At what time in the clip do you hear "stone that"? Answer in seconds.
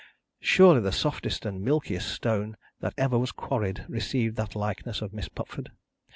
2.11-2.95